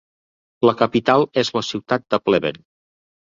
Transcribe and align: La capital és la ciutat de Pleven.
La 0.67 0.73
capital 0.79 1.27
és 1.43 1.53
la 1.57 1.63
ciutat 1.67 2.07
de 2.15 2.21
Pleven. 2.29 2.59